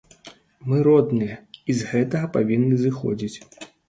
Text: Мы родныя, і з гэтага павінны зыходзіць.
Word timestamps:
Мы 0.69 0.77
родныя, 0.87 1.35
і 1.73 1.75
з 1.81 1.89
гэтага 1.91 2.31
павінны 2.39 2.79
зыходзіць. 2.81 3.37